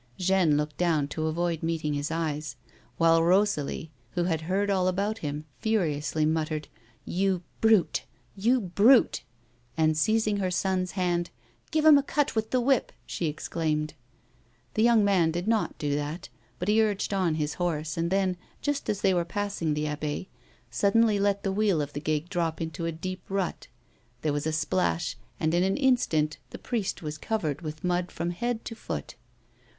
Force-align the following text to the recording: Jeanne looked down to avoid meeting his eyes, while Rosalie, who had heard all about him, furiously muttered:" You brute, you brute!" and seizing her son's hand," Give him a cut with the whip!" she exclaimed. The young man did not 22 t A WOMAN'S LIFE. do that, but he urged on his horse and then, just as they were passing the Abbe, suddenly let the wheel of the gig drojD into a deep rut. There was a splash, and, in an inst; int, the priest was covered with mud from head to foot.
Jeanne 0.17 0.57
looked 0.57 0.77
down 0.77 1.07
to 1.07 1.27
avoid 1.27 1.61
meeting 1.61 1.93
his 1.93 2.09
eyes, 2.09 2.55
while 2.97 3.21
Rosalie, 3.21 3.91
who 4.13 4.23
had 4.23 4.41
heard 4.41 4.71
all 4.71 4.87
about 4.87 5.19
him, 5.19 5.45
furiously 5.59 6.25
muttered:" 6.25 6.67
You 7.19 7.43
brute, 7.61 8.05
you 8.35 8.59
brute!" 8.61 9.21
and 9.77 9.95
seizing 9.95 10.37
her 10.37 10.49
son's 10.49 10.93
hand," 10.93 11.29
Give 11.69 11.85
him 11.85 11.99
a 11.99 12.01
cut 12.01 12.35
with 12.35 12.49
the 12.49 12.59
whip!" 12.59 12.91
she 13.05 13.27
exclaimed. 13.27 13.93
The 14.73 14.81
young 14.81 15.05
man 15.05 15.29
did 15.29 15.47
not 15.47 15.77
22 15.77 15.77
t 15.77 15.85
A 15.85 15.89
WOMAN'S 15.99 16.13
LIFE. 16.13 16.21
do 16.21 16.27
that, 16.27 16.29
but 16.57 16.67
he 16.67 16.81
urged 16.81 17.13
on 17.13 17.35
his 17.35 17.53
horse 17.61 17.95
and 17.95 18.09
then, 18.09 18.37
just 18.59 18.89
as 18.89 19.01
they 19.01 19.13
were 19.13 19.23
passing 19.23 19.75
the 19.75 19.85
Abbe, 19.85 20.29
suddenly 20.71 21.19
let 21.19 21.43
the 21.43 21.51
wheel 21.51 21.79
of 21.79 21.93
the 21.93 22.01
gig 22.01 22.27
drojD 22.27 22.59
into 22.59 22.87
a 22.87 22.91
deep 22.91 23.21
rut. 23.29 23.67
There 24.23 24.33
was 24.33 24.47
a 24.47 24.51
splash, 24.51 25.15
and, 25.39 25.53
in 25.53 25.61
an 25.61 25.77
inst; 25.77 26.15
int, 26.15 26.39
the 26.49 26.57
priest 26.57 27.03
was 27.03 27.19
covered 27.19 27.61
with 27.61 27.83
mud 27.83 28.11
from 28.11 28.31
head 28.31 28.65
to 28.65 28.73
foot. 28.73 29.13